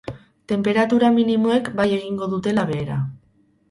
[0.51, 3.03] Tenperatura minimoek bai egingo dutela behera.